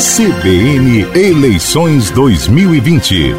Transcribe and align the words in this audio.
CBN 0.00 1.02
Eleições 1.14 2.10
2020. 2.10 3.34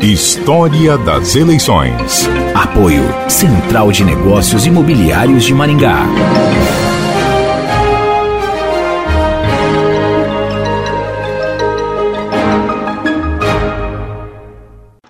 História 0.00 0.96
das 0.96 1.36
eleições. 1.36 2.26
Apoio 2.54 3.02
Central 3.28 3.92
de 3.92 4.02
Negócios 4.02 4.64
Imobiliários 4.64 5.44
de 5.44 5.52
Maringá. 5.52 6.06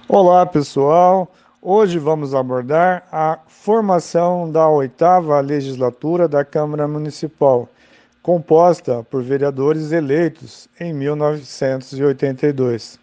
Olá 0.09 0.45
pessoal, 0.45 1.31
hoje 1.63 2.01
vamos 2.01 2.35
abordar 2.35 3.05
a 3.13 3.39
formação 3.47 4.51
da 4.51 4.69
oitava 4.69 5.39
legislatura 5.39 6.27
da 6.27 6.45
Câmara 6.45 6.89
Municipal, 6.89 7.69
composta 8.27 9.07
por 9.09 9.23
vereadores 9.23 9.93
eleitos 9.93 10.69
em 10.81 10.93
1982. 10.93 12.99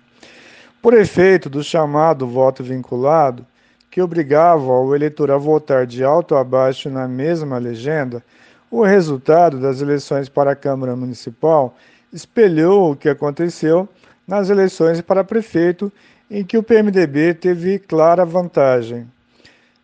Por 0.81 0.93
efeito 0.93 1.49
do 1.49 1.63
chamado 1.63 2.27
voto 2.27 2.61
vinculado, 2.61 3.47
que 3.89 4.01
obrigava 4.01 4.73
o 4.73 4.93
eleitor 4.93 5.31
a 5.31 5.37
votar 5.37 5.87
de 5.87 6.03
alto 6.03 6.35
a 6.35 6.43
baixo 6.43 6.89
na 6.89 7.07
mesma 7.07 7.57
legenda, 7.57 8.21
o 8.69 8.83
resultado 8.83 9.61
das 9.61 9.79
eleições 9.79 10.27
para 10.27 10.51
a 10.51 10.57
Câmara 10.57 10.93
Municipal 10.93 11.73
espelhou 12.11 12.91
o 12.91 12.95
que 12.97 13.07
aconteceu 13.07 13.87
nas 14.27 14.49
eleições 14.49 14.99
para 14.99 15.23
prefeito 15.23 15.89
em 16.29 16.43
que 16.43 16.57
o 16.57 16.63
PMDB 16.63 17.33
teve 17.33 17.79
clara 17.79 18.25
vantagem. 18.25 19.09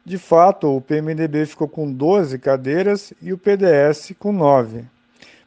De 0.04 0.18
fato, 0.18 0.76
o 0.76 0.82
PMDB 0.82 1.46
ficou 1.46 1.70
com 1.70 1.90
12 1.90 2.38
cadeiras 2.40 3.14
e 3.22 3.32
o 3.32 3.38
PDS 3.38 4.14
com 4.20 4.34
9. 4.34 4.99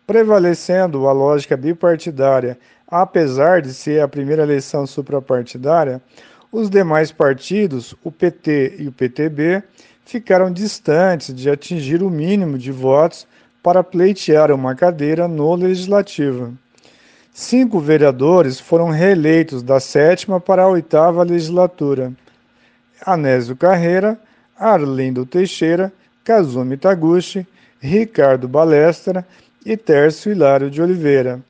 Prevalecendo 0.06 1.06
a 1.06 1.12
lógica 1.12 1.56
bipartidária, 1.56 2.58
apesar 2.88 3.62
de 3.62 3.72
ser 3.72 4.02
a 4.02 4.08
primeira 4.08 4.42
eleição 4.42 4.86
suprapartidária, 4.86 6.02
os 6.50 6.68
demais 6.68 7.10
partidos, 7.10 7.94
o 8.04 8.10
PT 8.10 8.76
e 8.78 8.88
o 8.88 8.92
PTB, 8.92 9.62
ficaram 10.04 10.52
distantes 10.52 11.34
de 11.34 11.48
atingir 11.48 12.02
o 12.02 12.10
mínimo 12.10 12.58
de 12.58 12.70
votos 12.70 13.26
para 13.62 13.82
pleitear 13.82 14.50
uma 14.50 14.74
cadeira 14.74 15.26
no 15.28 15.54
Legislativo. 15.54 16.52
Cinco 17.32 17.80
vereadores 17.80 18.60
foram 18.60 18.90
reeleitos 18.90 19.62
da 19.62 19.80
sétima 19.80 20.38
para 20.38 20.64
a 20.64 20.68
oitava 20.68 21.22
legislatura: 21.22 22.12
Anésio 23.06 23.56
Carreira, 23.56 24.20
Arlindo 24.54 25.24
Teixeira, 25.24 25.90
Kazumi 26.22 26.76
Taguchi, 26.76 27.46
Ricardo 27.80 28.46
Balestra 28.46 29.26
e 29.64 29.76
Tércio 29.76 30.32
Hilário 30.32 30.70
de 30.70 30.82
Oliveira. 30.82 31.40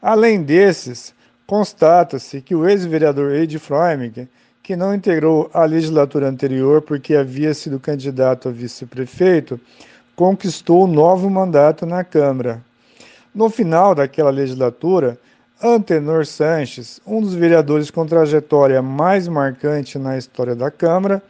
Além 0.00 0.42
desses, 0.42 1.14
constata-se 1.46 2.40
que 2.40 2.54
o 2.54 2.68
ex-vereador 2.68 3.32
Eide 3.32 3.58
Freumig, 3.58 4.28
que 4.62 4.76
não 4.76 4.94
integrou 4.94 5.50
a 5.54 5.64
legislatura 5.64 6.28
anterior 6.28 6.82
porque 6.82 7.14
havia 7.14 7.54
sido 7.54 7.78
candidato 7.78 8.48
a 8.48 8.52
vice-prefeito, 8.52 9.60
conquistou 10.14 10.84
um 10.84 10.88
novo 10.88 11.30
mandato 11.30 11.86
na 11.86 12.02
Câmara. 12.02 12.60
No 13.34 13.50
final 13.50 13.94
daquela 13.94 14.30
legislatura, 14.30 15.18
Antenor 15.62 16.26
Sanches, 16.26 17.00
um 17.06 17.20
dos 17.20 17.34
vereadores 17.34 17.90
com 17.90 18.06
trajetória 18.06 18.82
mais 18.82 19.28
marcante 19.28 19.98
na 19.98 20.18
história 20.18 20.54
da 20.54 20.70
Câmara, 20.70 21.22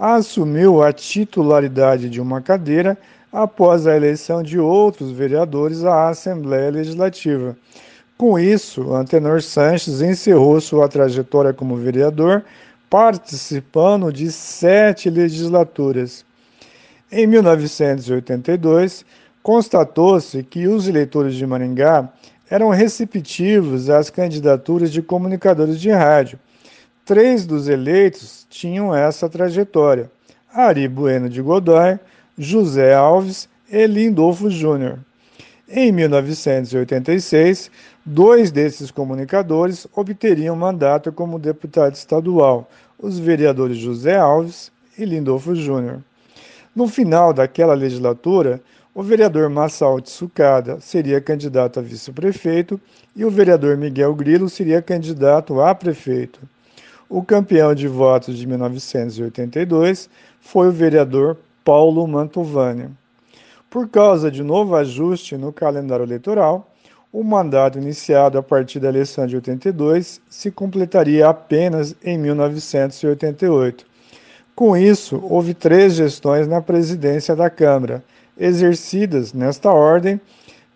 assumiu 0.00 0.82
a 0.82 0.94
titularidade 0.94 2.08
de 2.08 2.22
uma 2.22 2.40
cadeira 2.40 2.96
após 3.30 3.86
a 3.86 3.94
eleição 3.94 4.42
de 4.42 4.58
outros 4.58 5.10
vereadores 5.10 5.84
à 5.84 6.08
Assembleia 6.08 6.70
Legislativa. 6.70 7.54
Com 8.16 8.38
isso, 8.38 8.94
Antenor 8.94 9.42
Sanches 9.42 10.00
encerrou 10.00 10.58
sua 10.58 10.88
trajetória 10.88 11.52
como 11.52 11.76
vereador, 11.76 12.42
participando 12.88 14.10
de 14.10 14.32
sete 14.32 15.10
legislaturas. 15.10 16.24
Em 17.12 17.26
1982, 17.26 19.04
constatou-se 19.42 20.42
que 20.42 20.66
os 20.66 20.88
eleitores 20.88 21.34
de 21.34 21.46
Maringá 21.46 22.08
eram 22.50 22.70
receptivos 22.70 23.90
às 23.90 24.08
candidaturas 24.08 24.90
de 24.90 25.02
comunicadores 25.02 25.78
de 25.78 25.90
rádio. 25.90 26.38
Três 27.04 27.44
dos 27.46 27.68
eleitos 27.68 28.46
tinham 28.48 28.94
essa 28.94 29.28
trajetória: 29.28 30.10
Ari 30.52 30.86
Bueno 30.86 31.28
de 31.28 31.40
Godoy, 31.40 31.98
José 32.38 32.94
Alves 32.94 33.48
e 33.70 33.86
Lindolfo 33.86 34.48
Júnior. 34.48 34.98
Em 35.68 35.92
1986, 35.92 37.70
dois 38.04 38.50
desses 38.50 38.90
comunicadores 38.90 39.86
obteriam 39.94 40.56
mandato 40.56 41.12
como 41.12 41.38
deputado 41.38 41.94
estadual, 41.94 42.68
os 42.98 43.18
vereadores 43.18 43.78
José 43.78 44.16
Alves 44.16 44.72
e 44.98 45.04
Lindolfo 45.04 45.54
Júnior. 45.54 46.00
No 46.74 46.86
final 46.86 47.32
daquela 47.32 47.74
legislatura, 47.74 48.60
o 48.94 49.02
vereador 49.02 49.48
Massal 49.48 50.00
de 50.00 50.10
Sucada 50.10 50.80
seria 50.80 51.20
candidato 51.20 51.78
a 51.78 51.82
vice-prefeito 51.82 52.80
e 53.14 53.24
o 53.24 53.30
vereador 53.30 53.76
Miguel 53.76 54.14
Grilo 54.14 54.48
seria 54.48 54.82
candidato 54.82 55.60
a 55.60 55.74
prefeito. 55.74 56.40
O 57.12 57.24
campeão 57.24 57.74
de 57.74 57.88
votos 57.88 58.38
de 58.38 58.46
1982 58.46 60.08
foi 60.40 60.68
o 60.68 60.72
vereador 60.72 61.36
Paulo 61.64 62.06
Mantovani. 62.06 62.88
Por 63.68 63.88
causa 63.88 64.30
de 64.30 64.44
novo 64.44 64.76
ajuste 64.76 65.36
no 65.36 65.52
calendário 65.52 66.04
eleitoral, 66.04 66.72
o 67.12 67.24
mandato 67.24 67.78
iniciado 67.78 68.38
a 68.38 68.42
partir 68.44 68.78
da 68.78 68.90
eleição 68.90 69.26
de 69.26 69.34
82 69.34 70.20
se 70.30 70.52
completaria 70.52 71.28
apenas 71.28 71.96
em 72.04 72.16
1988. 72.16 73.84
Com 74.54 74.76
isso, 74.76 75.20
houve 75.28 75.52
três 75.52 75.94
gestões 75.94 76.46
na 76.46 76.62
presidência 76.62 77.34
da 77.34 77.50
Câmara, 77.50 78.04
exercidas 78.38 79.32
nesta 79.32 79.72
ordem 79.72 80.20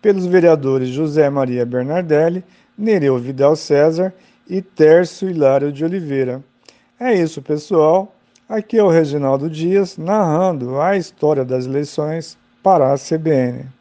pelos 0.01 0.25
vereadores 0.25 0.89
José 0.89 1.29
Maria 1.29 1.65
Bernardelli, 1.65 2.43
Nereu 2.77 3.17
Vidal 3.17 3.55
César 3.55 4.13
e 4.49 4.61
Tércio 4.61 5.29
Hilário 5.29 5.71
de 5.71 5.83
Oliveira. 5.83 6.43
É 6.99 7.13
isso, 7.13 7.41
pessoal. 7.41 8.15
Aqui 8.47 8.77
é 8.77 8.83
o 8.83 8.89
Reginaldo 8.89 9.49
Dias 9.49 9.97
narrando 9.97 10.79
a 10.79 10.95
história 10.95 11.43
das 11.43 11.65
eleições 11.65 12.37
para 12.61 12.93
a 12.93 12.97
CBN. 12.97 13.75